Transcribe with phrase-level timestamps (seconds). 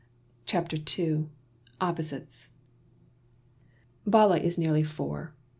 [0.47, 1.29] CHAPTER II
[1.79, 2.47] Opposites
[4.07, 5.35] BALA is nearly four.